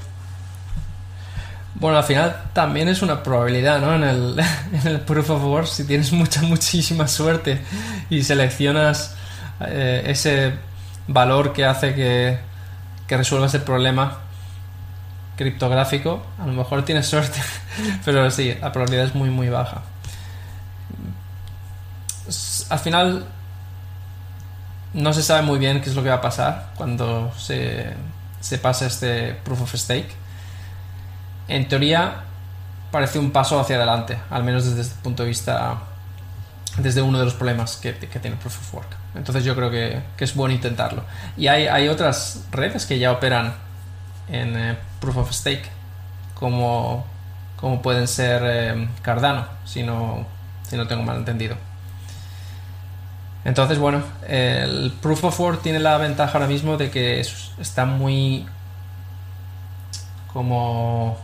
Bueno, 1.80 1.98
al 1.98 2.04
final 2.04 2.44
también 2.52 2.90
es 2.90 3.02
una 3.02 3.24
probabilidad, 3.24 3.80
¿no? 3.80 3.96
En 3.96 4.04
el, 4.04 5.00
Proof 5.06 5.30
of 5.30 5.44
Work, 5.44 5.68
si 5.68 5.86
tienes 5.86 6.12
mucha, 6.12 6.42
muchísima 6.44 7.08
suerte 7.08 7.62
y 8.10 8.24
seleccionas 8.24 9.16
eh, 9.62 10.04
ese 10.08 10.54
valor 11.08 11.54
que 11.54 11.66
hace 11.66 11.96
que, 11.96 12.40
que 13.08 13.18
resuelvas 13.18 13.54
el 13.54 13.62
problema, 13.62 14.20
criptográfico, 15.38 16.22
a 16.38 16.46
lo 16.46 16.52
mejor 16.52 16.84
tienes 16.84 17.08
suerte, 17.08 17.40
pero 18.06 18.30
sí, 18.30 18.54
la 18.60 18.74
probabilidad 18.74 19.06
es 19.06 19.16
muy 19.16 19.30
muy 19.30 19.48
baja. 19.48 19.84
Al 22.70 22.80
final 22.80 23.26
no 24.94 25.14
se 25.14 25.24
sabe 25.24 25.44
muy 25.44 25.58
bien 25.58 25.82
qué 25.82 25.90
es 25.90 25.96
lo 25.96 26.04
que 26.04 26.10
va 26.10 26.16
a 26.16 26.22
pasar 26.22 26.72
cuando 26.76 27.32
se, 27.38 27.94
se 28.42 28.58
pasa 28.58 28.86
este 28.86 29.34
proof 29.34 29.62
of 29.62 29.74
stake. 29.76 30.19
En 31.50 31.68
teoría 31.68 32.24
parece 32.92 33.20
un 33.20 33.32
paso 33.32 33.60
hacia 33.60 33.76
adelante, 33.76 34.18
al 34.30 34.44
menos 34.44 34.66
desde 34.66 34.82
este 34.82 34.96
punto 35.04 35.24
de 35.24 35.30
vista, 35.30 35.80
desde 36.78 37.02
uno 37.02 37.20
de 37.20 37.26
los 37.26 37.34
problemas 37.34 37.76
que, 37.78 37.96
que 37.96 38.20
tiene 38.20 38.38
proof 38.38 38.58
of 38.60 38.74
work. 38.76 38.96
Entonces 39.16 39.44
yo 39.44 39.56
creo 39.56 39.72
que, 39.72 40.02
que 40.16 40.24
es 40.24 40.36
bueno 40.36 40.54
intentarlo. 40.54 41.04
Y 41.36 41.48
hay, 41.48 41.68
hay 41.68 41.88
otras 41.88 42.46
redes 42.52 42.86
que 42.86 43.00
ya 43.00 43.12
operan 43.12 43.54
en 44.30 44.56
eh, 44.56 44.78
Proof 45.00 45.18
of 45.18 45.32
Stake, 45.32 45.66
como, 46.36 47.06
como 47.58 47.82
pueden 47.82 48.08
ser 48.08 48.44
eh, 48.46 48.88
Cardano, 49.02 49.48
si 49.66 49.82
no, 49.82 50.26
si 50.68 50.78
no 50.78 50.88
tengo 50.88 51.02
mal 51.04 51.18
entendido. 51.18 51.56
Entonces, 53.44 53.80
bueno, 53.80 54.04
el 54.28 54.94
Proof 55.02 55.24
of 55.24 55.40
Work 55.40 55.62
tiene 55.64 55.80
la 55.80 55.98
ventaja 55.98 56.34
ahora 56.34 56.48
mismo 56.48 56.78
de 56.78 56.92
que 56.92 57.26
está 57.60 57.86
muy 57.86 58.46
como 60.32 61.18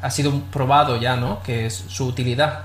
ha 0.00 0.10
sido 0.10 0.40
probado 0.52 0.96
ya, 0.96 1.16
¿no? 1.16 1.42
Que 1.42 1.66
es 1.66 1.84
su 1.88 2.06
utilidad. 2.06 2.64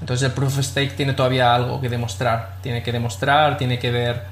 Entonces 0.00 0.26
el 0.26 0.32
Proof 0.32 0.58
of 0.58 0.64
Stake 0.64 0.94
tiene 0.96 1.12
todavía 1.12 1.54
algo 1.54 1.80
que 1.80 1.88
demostrar. 1.88 2.56
Tiene 2.60 2.82
que 2.82 2.90
demostrar, 2.90 3.56
tiene 3.56 3.78
que 3.78 3.90
ver 3.90 4.24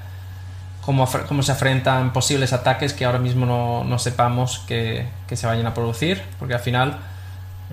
cómo, 0.81 1.07
se 1.07 1.51
afrentan 1.51 2.11
posibles 2.11 2.53
ataques 2.53 2.93
que 2.93 3.05
ahora 3.05 3.19
mismo 3.19 3.85
no, 3.87 3.99
sepamos 3.99 4.59
que, 4.67 5.07
se 5.31 5.47
vayan 5.47 5.65
a 5.67 5.73
producir, 5.73 6.21
porque 6.39 6.55
al 6.55 6.59
final 6.59 6.97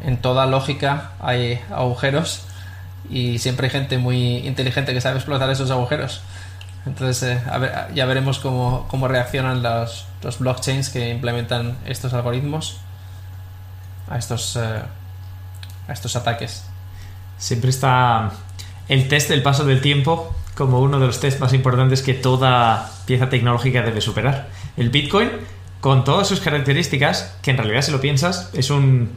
en 0.05 0.19
toda 0.19 0.47
lógica 0.47 1.11
hay 1.21 1.61
agujeros 1.75 2.43
y 3.11 3.39
siempre 3.39 3.67
hay 3.67 3.71
gente 3.71 3.99
muy 3.99 4.39
inteligente 4.39 4.93
que 4.93 5.01
sabe 5.01 5.17
explotar 5.17 5.51
esos 5.51 5.71
agujeros. 5.71 6.21
Entonces 6.87 7.23
eh, 7.23 7.41
ya 7.95 8.07
veremos 8.07 8.39
cómo, 8.39 9.09
reaccionan 9.09 9.63
los, 9.63 10.07
blockchains 10.39 10.91
que 10.91 11.11
implementan 11.11 11.77
estos 11.87 12.13
algoritmos 12.15 12.79
a 14.11 14.19
estos, 14.19 14.57
eh, 14.57 14.83
a 15.89 15.93
estos 15.93 16.17
ataques. 16.17 16.65
Siempre 17.39 17.71
está 17.71 18.33
el 18.89 19.09
test 19.09 19.29
del 19.29 19.43
paso 19.43 19.65
del 19.65 19.81
tiempo 19.81 20.35
como 20.55 20.81
uno 20.81 20.99
de 20.99 21.07
los 21.07 21.21
test 21.21 21.39
más 21.39 21.53
importantes 21.53 22.03
que 22.03 22.15
toda 22.15 22.91
pieza 23.07 23.29
tecnológica 23.29 23.83
debe 23.83 24.01
superar. 24.01 24.49
El 24.77 24.91
Bitcoin, 24.91 25.31
con 25.81 26.03
todas 26.05 26.27
sus 26.27 26.41
características, 26.41 27.37
que 27.43 27.53
en 27.53 27.59
realidad 27.59 27.83
si 27.83 27.93
lo 27.93 28.01
piensas, 28.01 28.51
es, 28.55 28.71
un, 28.71 29.13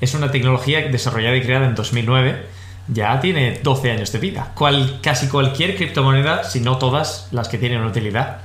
es 0.00 0.14
una 0.14 0.30
tecnología 0.30 0.80
desarrollada 0.88 1.36
y 1.36 1.42
creada 1.42 1.66
en 1.66 1.74
2009, 1.74 2.46
ya 2.88 3.20
tiene 3.20 3.60
12 3.62 3.90
años 3.90 4.12
de 4.12 4.18
vida. 4.18 4.52
Cual, 4.54 5.00
casi 5.02 5.28
cualquier 5.28 5.76
criptomoneda, 5.76 6.44
si 6.44 6.60
no 6.60 6.78
todas 6.78 7.28
las 7.32 7.48
que 7.48 7.58
tienen 7.58 7.84
utilidad, 7.84 8.38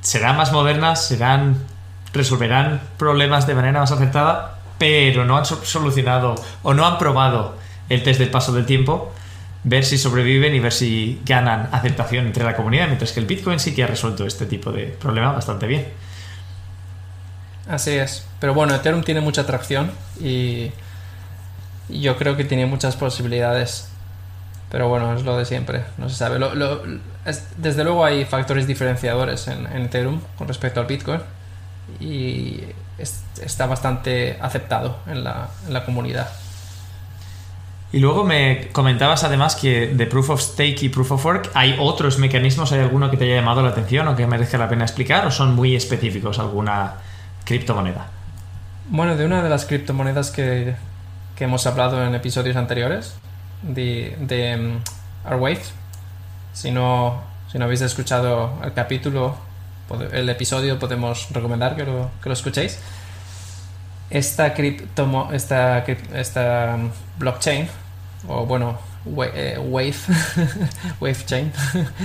serán 0.00 0.36
más 0.36 0.52
modernas, 0.52 1.06
serán 1.06 1.56
resolverán 2.12 2.80
problemas 2.96 3.46
de 3.46 3.54
manera 3.54 3.80
más 3.80 3.92
acertada, 3.92 4.57
pero 4.78 5.24
no 5.24 5.36
han 5.36 5.44
solucionado 5.44 6.34
o 6.62 6.74
no 6.74 6.86
han 6.86 6.98
probado 6.98 7.56
el 7.88 8.02
test 8.02 8.20
del 8.20 8.30
paso 8.30 8.52
del 8.52 8.66
tiempo 8.66 9.12
ver 9.64 9.84
si 9.84 9.98
sobreviven 9.98 10.54
y 10.54 10.60
ver 10.60 10.72
si 10.72 11.20
ganan 11.24 11.68
aceptación 11.72 12.26
entre 12.26 12.44
la 12.44 12.56
comunidad, 12.56 12.86
mientras 12.86 13.12
que 13.12 13.20
el 13.20 13.26
Bitcoin 13.26 13.58
sí 13.58 13.74
que 13.74 13.84
ha 13.84 13.86
resuelto 13.86 14.24
este 14.24 14.46
tipo 14.46 14.72
de 14.72 14.84
problema 14.86 15.32
bastante 15.32 15.66
bien. 15.66 15.86
Así 17.68 17.90
es. 17.90 18.26
Pero 18.40 18.54
bueno, 18.54 18.74
Ethereum 18.74 19.02
tiene 19.02 19.20
mucha 19.20 19.42
atracción 19.42 19.90
y 20.20 20.70
yo 21.88 22.16
creo 22.16 22.36
que 22.36 22.44
tiene 22.44 22.66
muchas 22.66 22.96
posibilidades. 22.96 23.90
Pero 24.70 24.88
bueno, 24.88 25.14
es 25.14 25.22
lo 25.22 25.36
de 25.36 25.44
siempre, 25.44 25.84
no 25.96 26.08
se 26.08 26.16
sabe. 26.16 26.38
desde 27.56 27.84
luego 27.84 28.04
hay 28.04 28.24
factores 28.24 28.66
diferenciadores 28.66 29.48
en, 29.48 29.66
Ethereum 29.66 30.20
con 30.36 30.46
respecto 30.46 30.80
al 30.80 30.86
Bitcoin 30.86 31.20
y 32.00 32.60
está 32.98 33.66
bastante 33.66 34.38
aceptado 34.40 34.98
en 35.06 35.24
la, 35.24 35.48
en 35.66 35.72
la 35.72 35.84
comunidad. 35.84 36.28
Y 37.90 38.00
luego 38.00 38.24
me 38.24 38.68
comentabas 38.72 39.24
además 39.24 39.56
que 39.56 39.86
de 39.86 40.06
Proof 40.06 40.30
of 40.30 40.40
Stake 40.42 40.82
y 40.82 40.88
Proof 40.90 41.12
of 41.12 41.24
Work 41.24 41.50
hay 41.54 41.74
otros 41.78 42.18
mecanismos, 42.18 42.70
¿hay 42.72 42.80
alguno 42.80 43.10
que 43.10 43.16
te 43.16 43.24
haya 43.24 43.36
llamado 43.36 43.62
la 43.62 43.70
atención 43.70 44.06
o 44.08 44.16
que 44.16 44.26
merezca 44.26 44.58
la 44.58 44.68
pena 44.68 44.84
explicar 44.84 45.26
o 45.26 45.30
son 45.30 45.54
muy 45.54 45.74
específicos 45.74 46.38
alguna 46.38 46.94
criptomoneda? 47.44 48.08
Bueno, 48.90 49.16
de 49.16 49.24
una 49.24 49.42
de 49.42 49.48
las 49.48 49.64
criptomonedas 49.64 50.30
que, 50.30 50.74
que 51.34 51.44
hemos 51.44 51.66
hablado 51.66 52.04
en 52.04 52.14
episodios 52.14 52.56
anteriores, 52.56 53.14
de, 53.62 54.16
de 54.20 54.56
um, 54.56 54.80
Arwave, 55.24 55.62
si 56.52 56.70
no, 56.70 57.22
si 57.50 57.58
no 57.58 57.64
habéis 57.64 57.80
escuchado 57.80 58.52
el 58.62 58.74
capítulo, 58.74 59.36
el 60.12 60.28
episodio, 60.28 60.78
podemos 60.78 61.28
recomendar 61.30 61.76
que 61.76 61.84
lo, 61.84 62.10
que 62.22 62.28
lo 62.28 62.32
escuchéis. 62.32 62.78
Esta 64.10 64.54
cripto 64.54 65.28
esta, 65.32 65.84
esta 66.14 66.76
um, 66.76 66.90
blockchain 67.18 67.68
o 68.26 68.46
bueno 68.46 68.78
eh, 69.34 69.58
wave 69.58 69.94
wave 71.00 71.26
chain 71.26 71.52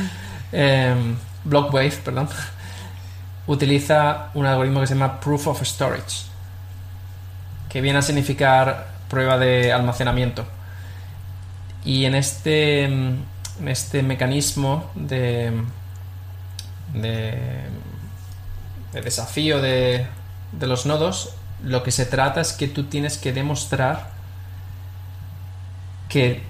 eh, 0.52 1.16
wave 1.46 1.94
perdón 2.04 2.28
utiliza 3.48 4.30
un 4.34 4.46
algoritmo 4.46 4.82
que 4.82 4.88
se 4.88 4.96
llama 4.96 5.20
proof 5.20 5.48
of 5.48 5.62
storage 5.64 6.26
que 7.70 7.82
viene 7.82 8.00
a 8.00 8.02
significar 8.02 8.88
prueba 9.10 9.38
de 9.38 9.74
almacenamiento. 9.74 10.46
Y 11.84 12.06
en 12.06 12.16
este 12.16 12.84
en 12.84 13.68
este 13.68 14.04
mecanismo 14.04 14.90
de 14.96 15.52
de, 16.94 17.64
de 18.94 19.02
desafío 19.02 19.62
de, 19.62 20.08
de 20.52 20.68
los 20.68 20.86
nodos 20.86 21.36
lo 21.64 21.82
que 21.82 21.92
se 21.92 22.06
trata 22.06 22.42
es 22.42 22.54
que 22.54 22.68
tú 22.68 22.84
tienes 22.84 23.18
que 23.18 23.32
demostrar 23.32 24.10
que 26.10 26.44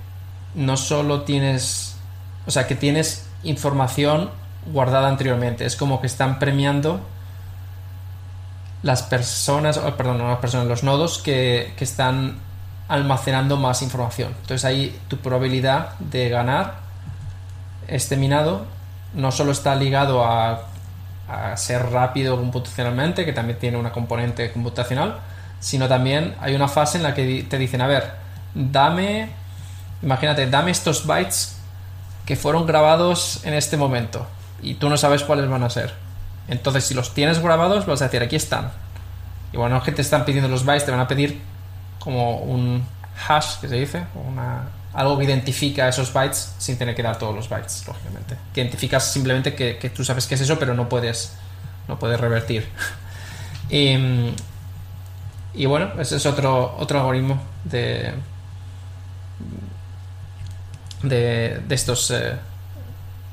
no 0.55 0.75
solo 0.75 1.21
tienes, 1.21 1.95
o 2.47 2.51
sea, 2.51 2.67
que 2.67 2.75
tienes 2.75 3.27
información 3.43 4.31
guardada 4.65 5.07
anteriormente. 5.07 5.65
Es 5.65 5.75
como 5.75 6.01
que 6.01 6.07
están 6.07 6.39
premiando 6.39 6.99
las 8.81 9.03
personas, 9.03 9.77
perdón, 9.77 10.17
no 10.17 10.27
las 10.27 10.39
personas, 10.39 10.67
los 10.67 10.83
nodos 10.83 11.19
que, 11.19 11.73
que 11.77 11.83
están 11.83 12.39
almacenando 12.87 13.55
más 13.57 13.81
información. 13.83 14.33
Entonces 14.41 14.65
ahí 14.65 14.99
tu 15.07 15.17
probabilidad 15.17 15.97
de 15.99 16.29
ganar 16.29 16.79
este 17.87 18.17
minado 18.17 18.65
no 19.13 19.31
solo 19.31 19.51
está 19.51 19.75
ligado 19.75 20.23
a 20.25 20.67
ser 21.55 21.89
rápido 21.89 22.37
computacionalmente, 22.37 23.25
que 23.25 23.33
también 23.33 23.57
tiene 23.57 23.77
una 23.77 23.91
componente 23.91 24.51
computacional, 24.51 25.19
sino 25.59 25.87
también 25.87 26.35
hay 26.41 26.55
una 26.55 26.67
fase 26.67 26.97
en 26.97 27.03
la 27.03 27.13
que 27.13 27.45
te 27.49 27.57
dicen, 27.57 27.81
a 27.81 27.87
ver, 27.87 28.11
dame, 28.53 29.29
imagínate, 30.01 30.45
dame 30.47 30.71
estos 30.71 31.07
bytes 31.07 31.57
que 32.25 32.35
fueron 32.35 32.65
grabados 32.65 33.43
en 33.45 33.53
este 33.53 33.77
momento 33.77 34.27
y 34.61 34.75
tú 34.75 34.89
no 34.89 34.97
sabes 34.97 35.23
cuáles 35.23 35.49
van 35.49 35.63
a 35.63 35.69
ser. 35.69 35.93
Entonces, 36.49 36.83
si 36.83 36.93
los 36.93 37.13
tienes 37.13 37.39
grabados, 37.39 37.85
vas 37.85 38.01
a 38.01 38.05
decir, 38.05 38.21
aquí 38.21 38.35
están. 38.35 38.71
Y 39.53 39.57
bueno, 39.57 39.75
no 39.75 39.77
es 39.79 39.85
que 39.85 39.93
te 39.93 40.01
están 40.01 40.25
pidiendo 40.25 40.49
los 40.49 40.65
bytes, 40.65 40.85
te 40.85 40.91
van 40.91 40.99
a 40.99 41.07
pedir 41.07 41.41
como 41.99 42.39
un 42.39 42.85
hash, 43.27 43.59
que 43.61 43.69
se 43.69 43.75
dice, 43.75 44.03
una, 44.27 44.63
algo 44.93 45.17
que 45.17 45.25
identifica 45.25 45.87
esos 45.87 46.13
bytes 46.13 46.55
sin 46.59 46.77
tener 46.77 46.95
que 46.95 47.01
dar 47.01 47.17
todos 47.17 47.35
los 47.35 47.49
bytes, 47.49 47.83
lógicamente. 47.87 48.37
Que 48.53 48.61
identificas 48.61 49.11
simplemente 49.11 49.55
que, 49.55 49.91
tú 49.93 50.05
sabes 50.05 50.27
qué 50.27 50.35
es 50.35 50.41
eso, 50.41 50.59
pero 50.59 50.73
no 50.73 50.87
puedes, 50.87 51.33
no 51.87 51.97
puedes 51.97 52.19
revertir. 52.19 52.67
y, 53.69 55.65
bueno, 55.65 55.91
ese 55.99 56.17
es 56.17 56.25
otro, 56.25 56.75
otro 56.77 56.99
algoritmo 56.99 57.41
de, 57.63 58.13
de, 61.01 61.63
estos 61.69 62.11
eh, 62.11 62.35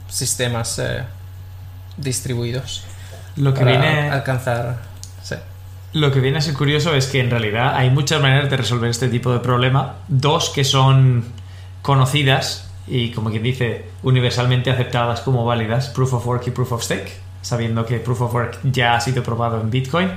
sistemas 0.08 0.78
eh, 0.78 1.04
distribuidos. 1.98 2.84
Lo 3.36 3.52
que 3.52 3.64
viene 3.64 4.10
alcanzar. 4.10 4.90
Lo 5.92 6.12
que 6.12 6.20
viene 6.20 6.38
a 6.38 6.40
ser 6.40 6.54
curioso 6.54 6.94
es 6.94 7.08
que 7.08 7.18
en 7.18 7.30
realidad 7.30 7.74
hay 7.74 7.90
muchas 7.90 8.22
maneras 8.22 8.48
de 8.48 8.56
resolver 8.56 8.90
este 8.90 9.08
tipo 9.08 9.32
de 9.32 9.40
problema. 9.40 9.96
Dos 10.06 10.50
que 10.50 10.62
son 10.62 11.24
conocidas 11.82 12.70
y, 12.86 13.10
como 13.12 13.30
quien 13.30 13.42
dice, 13.42 13.86
universalmente 14.02 14.70
aceptadas 14.70 15.20
como 15.20 15.44
válidas, 15.44 15.88
Proof 15.88 16.14
of 16.14 16.26
Work 16.26 16.48
y 16.48 16.50
Proof 16.50 16.72
of 16.72 16.82
Stake, 16.82 17.12
sabiendo 17.42 17.86
que 17.86 17.98
Proof 17.98 18.22
of 18.22 18.34
Work 18.34 18.58
ya 18.64 18.94
ha 18.94 19.00
sido 19.00 19.22
probado 19.22 19.60
en 19.60 19.70
Bitcoin. 19.70 20.10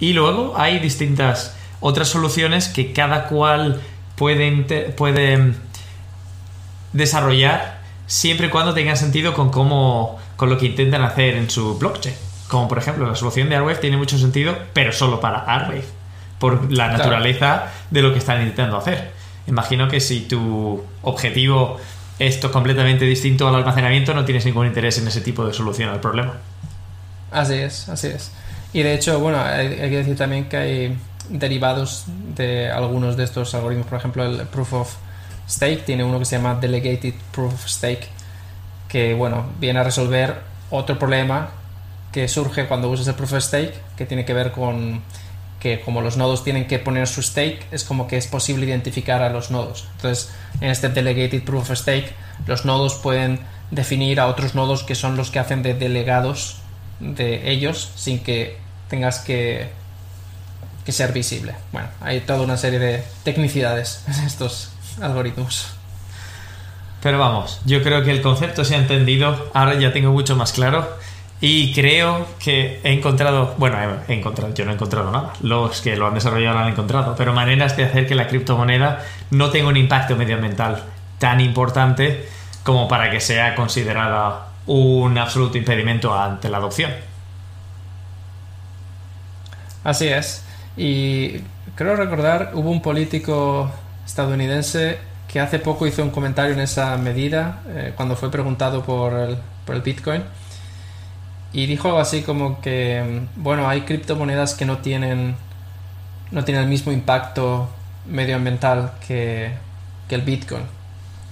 Y 0.00 0.12
luego 0.12 0.54
hay 0.56 0.78
distintas 0.78 1.56
otras 1.80 2.08
soluciones 2.08 2.68
que 2.68 2.92
cada 2.92 3.26
cual 3.26 3.80
puede, 4.16 4.90
puede 4.96 5.54
desarrollar 6.92 7.78
siempre 8.06 8.48
y 8.48 8.50
cuando 8.50 8.74
tenga 8.74 8.96
sentido 8.96 9.34
con 9.34 9.50
cómo 9.50 10.18
con 10.36 10.48
lo 10.50 10.58
que 10.58 10.66
intentan 10.66 11.02
hacer 11.02 11.36
en 11.36 11.50
su 11.50 11.78
blockchain. 11.78 12.14
Como 12.48 12.68
por 12.68 12.78
ejemplo 12.78 13.06
la 13.06 13.14
solución 13.14 13.48
de 13.48 13.56
Arwave 13.56 13.76
tiene 13.76 13.96
mucho 13.96 14.18
sentido, 14.18 14.56
pero 14.72 14.92
solo 14.92 15.20
para 15.20 15.40
Arwave, 15.40 15.84
por 16.38 16.72
la 16.72 16.88
naturaleza 16.88 17.72
de 17.90 18.02
lo 18.02 18.12
que 18.12 18.18
están 18.18 18.40
intentando 18.40 18.76
hacer. 18.76 19.17
Imagino 19.48 19.88
que 19.88 19.98
si 20.00 20.20
tu 20.20 20.84
objetivo 21.02 21.78
es 22.18 22.36
completamente 22.36 23.06
distinto 23.06 23.48
al 23.48 23.54
almacenamiento, 23.54 24.12
no 24.12 24.24
tienes 24.24 24.44
ningún 24.44 24.66
interés 24.66 24.98
en 24.98 25.08
ese 25.08 25.22
tipo 25.22 25.46
de 25.46 25.54
solución 25.54 25.88
al 25.88 26.00
problema. 26.00 26.34
Así 27.30 27.54
es, 27.54 27.88
así 27.88 28.08
es. 28.08 28.30
Y 28.74 28.82
de 28.82 28.94
hecho, 28.94 29.18
bueno, 29.20 29.40
hay, 29.40 29.70
que 29.70 29.96
decir 29.96 30.16
también 30.16 30.48
que 30.48 30.56
hay 30.58 30.98
derivados 31.30 32.04
de 32.36 32.70
algunos 32.70 33.16
de 33.16 33.24
estos 33.24 33.54
algoritmos. 33.54 33.86
Por 33.86 33.98
ejemplo, 33.98 34.24
el 34.24 34.46
Proof 34.48 34.72
of 34.74 34.94
Stake 35.48 35.78
tiene 35.86 36.04
uno 36.04 36.18
que 36.18 36.26
se 36.26 36.36
llama 36.36 36.56
Delegated 36.56 37.14
Proof 37.32 37.54
of 37.54 37.66
Stake, 37.66 38.06
que 38.86 39.14
bueno, 39.14 39.46
viene 39.58 39.78
a 39.80 39.84
resolver 39.84 40.40
otro 40.70 40.98
problema 40.98 41.48
que 42.12 42.28
surge 42.28 42.66
cuando 42.66 42.90
usas 42.90 43.08
el 43.08 43.14
Proof 43.14 43.32
of 43.32 43.42
Stake, 43.42 43.74
que 43.96 44.04
tiene 44.04 44.26
que 44.26 44.34
ver 44.34 44.52
con 44.52 45.00
que 45.60 45.80
como 45.80 46.00
los 46.00 46.16
nodos 46.16 46.44
tienen 46.44 46.66
que 46.66 46.78
poner 46.78 47.08
su 47.08 47.22
stake, 47.22 47.66
es 47.72 47.84
como 47.84 48.06
que 48.06 48.16
es 48.16 48.26
posible 48.26 48.66
identificar 48.66 49.22
a 49.22 49.30
los 49.30 49.50
nodos. 49.50 49.86
Entonces, 49.96 50.30
en 50.60 50.70
este 50.70 50.88
Delegated 50.88 51.42
Proof 51.42 51.70
of 51.70 51.78
Stake, 51.78 52.12
los 52.46 52.64
nodos 52.64 52.94
pueden 52.94 53.40
definir 53.70 54.20
a 54.20 54.28
otros 54.28 54.54
nodos 54.54 54.84
que 54.84 54.94
son 54.94 55.16
los 55.16 55.30
que 55.30 55.38
hacen 55.38 55.62
de 55.62 55.74
delegados 55.74 56.58
de 57.00 57.50
ellos 57.50 57.90
sin 57.96 58.20
que 58.20 58.56
tengas 58.88 59.18
que, 59.20 59.76
ser 60.88 61.12
visible. 61.12 61.54
Bueno, 61.70 61.88
hay 62.00 62.20
toda 62.20 62.40
una 62.40 62.56
serie 62.56 62.78
de 62.78 63.04
tecnicidades 63.22 64.04
en 64.08 64.24
estos 64.24 64.70
algoritmos. 65.02 65.66
Pero 67.02 67.18
vamos, 67.18 67.60
yo 67.66 67.82
creo 67.82 68.02
que 68.02 68.10
el 68.10 68.22
concepto 68.22 68.64
se 68.64 68.74
ha 68.74 68.78
entendido, 68.78 69.50
ahora 69.52 69.74
ya 69.74 69.92
tengo 69.92 70.12
mucho 70.12 70.34
más 70.34 70.52
claro 70.52 70.88
y 71.40 71.72
creo 71.72 72.26
que 72.40 72.80
he 72.82 72.92
encontrado, 72.92 73.54
bueno, 73.58 73.78
he 74.08 74.14
encontrado, 74.14 74.52
yo 74.54 74.64
no 74.64 74.72
he 74.72 74.74
encontrado 74.74 75.10
nada, 75.12 75.32
los 75.40 75.80
que 75.80 75.96
lo 75.96 76.08
han 76.08 76.14
desarrollado 76.14 76.54
lo 76.54 76.64
han 76.64 76.72
encontrado, 76.72 77.14
pero 77.16 77.32
maneras 77.32 77.76
de 77.76 77.84
hacer 77.84 78.08
que 78.08 78.16
la 78.16 78.26
criptomoneda 78.26 79.04
no 79.30 79.50
tenga 79.50 79.68
un 79.68 79.76
impacto 79.76 80.16
medioambiental 80.16 80.82
tan 81.18 81.40
importante 81.40 82.28
como 82.64 82.88
para 82.88 83.10
que 83.10 83.20
sea 83.20 83.54
considerada 83.54 84.48
un 84.66 85.16
absoluto 85.16 85.58
impedimento 85.58 86.12
ante 86.12 86.48
la 86.48 86.58
adopción. 86.58 86.90
Así 89.84 90.08
es. 90.08 90.44
Y 90.76 91.40
creo 91.76 91.94
recordar, 91.94 92.50
hubo 92.54 92.70
un 92.70 92.82
político 92.82 93.70
estadounidense 94.04 94.98
que 95.28 95.40
hace 95.40 95.60
poco 95.60 95.86
hizo 95.86 96.02
un 96.02 96.10
comentario 96.10 96.52
en 96.52 96.60
esa 96.60 96.96
medida 96.96 97.60
eh, 97.68 97.92
cuando 97.94 98.16
fue 98.16 98.30
preguntado 98.30 98.82
por 98.82 99.38
por 99.64 99.76
el 99.76 99.82
Bitcoin 99.82 100.22
y 101.52 101.66
dijo 101.66 101.88
algo 101.88 102.00
así 102.00 102.22
como 102.22 102.60
que, 102.60 103.22
bueno, 103.36 103.68
hay 103.68 103.82
criptomonedas 103.82 104.54
que 104.54 104.64
no 104.64 104.78
tienen, 104.78 105.36
no 106.30 106.44
tienen 106.44 106.64
el 106.64 106.68
mismo 106.68 106.92
impacto 106.92 107.68
medioambiental 108.06 108.92
que, 109.06 109.52
que 110.08 110.14
el 110.14 110.22
Bitcoin. 110.22 110.62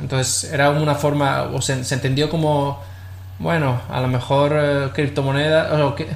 Entonces 0.00 0.52
era 0.52 0.70
una 0.70 0.94
forma, 0.94 1.42
o 1.44 1.60
se, 1.62 1.72
entendió 1.72 2.28
como, 2.28 2.82
bueno, 3.38 3.80
a 3.90 4.00
lo 4.00 4.08
mejor 4.08 4.52
eh, 4.54 4.88
criptomoneda, 4.94 5.84
o 5.84 5.94
que, 5.94 6.06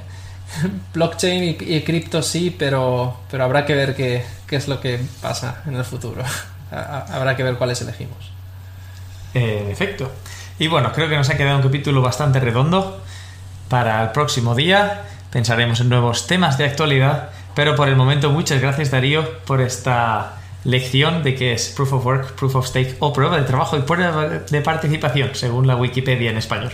blockchain 0.95 1.57
y, 1.61 1.81
cripto 1.83 2.23
sí, 2.23 2.55
pero, 2.59 3.19
pero 3.31 3.45
habrá 3.45 3.65
que 3.65 3.75
ver 3.75 3.95
qué, 3.95 4.25
qué 4.47 4.57
es 4.57 4.69
lo 4.69 4.81
que 4.81 5.01
pasa 5.21 5.63
en 5.67 5.77
el 5.77 5.85
futuro. 5.85 6.23
habrá 6.71 7.37
que 7.37 7.43
ver 7.43 7.57
cuáles 7.57 7.81
elegimos. 7.83 8.31
En 9.35 9.71
efecto. 9.71 10.11
Y 10.59 10.69
bueno, 10.69 10.93
creo 10.93 11.09
que 11.09 11.17
nos 11.17 11.29
ha 11.31 11.37
quedado 11.37 11.57
un 11.57 11.63
capítulo 11.63 12.03
bastante 12.03 12.41
redondo. 12.41 13.01
Para 13.71 14.03
el 14.03 14.11
próximo 14.11 14.57
día 14.57 15.03
pensaremos 15.31 15.79
en 15.79 15.89
nuevos 15.89 16.27
temas 16.27 16.59
de 16.59 16.65
actualidad, 16.65 17.31
pero 17.55 17.77
por 17.77 17.89
el 17.89 17.95
momento 17.95 18.31
muchas 18.31 18.61
gracias 18.61 18.91
Darío 18.91 19.39
por 19.43 19.61
esta 19.61 20.33
lección 20.65 21.23
de 21.23 21.37
qué 21.37 21.53
es 21.53 21.69
Proof 21.77 21.93
of 21.93 22.05
Work, 22.05 22.33
Proof 22.33 22.57
of 22.57 22.67
Stake 22.67 22.97
o 22.99 23.13
prueba 23.13 23.37
de 23.37 23.45
trabajo 23.45 23.77
y 23.79 23.83
prueba 23.83 24.27
de 24.27 24.61
participación, 24.61 25.31
según 25.35 25.69
la 25.69 25.77
Wikipedia 25.77 26.33
en 26.33 26.37
español, 26.37 26.73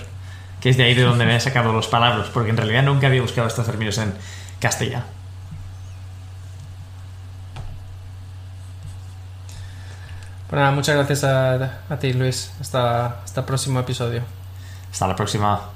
que 0.58 0.70
es 0.70 0.78
de 0.78 0.84
ahí 0.84 0.94
de 0.94 1.02
donde 1.02 1.26
me 1.26 1.36
he 1.36 1.40
sacado 1.40 1.70
los 1.74 1.86
palabras, 1.86 2.28
porque 2.32 2.48
en 2.48 2.56
realidad 2.56 2.82
nunca 2.82 3.08
había 3.08 3.20
buscado 3.20 3.46
estos 3.46 3.66
términos 3.66 3.98
en 3.98 4.14
castellano. 4.58 5.04
Pues 10.48 10.62
Pues 10.62 10.74
muchas 10.74 10.96
gracias 10.96 11.24
a, 11.24 11.80
a 11.90 11.98
ti, 11.98 12.14
Luis. 12.14 12.52
Hasta, 12.58 13.20
hasta 13.22 13.40
el 13.40 13.46
próximo 13.46 13.80
episodio. 13.80 14.22
Hasta 14.90 15.08
la 15.08 15.14
próxima. 15.14 15.75